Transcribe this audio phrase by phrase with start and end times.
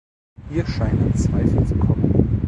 [0.49, 2.39] Ihr scheinen Zweifel zu kommen.